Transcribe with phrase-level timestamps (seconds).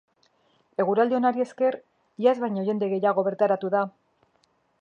[0.83, 1.77] Eguraldi onari esker,
[2.27, 3.85] iaz baino jende gehiago bertaratu da.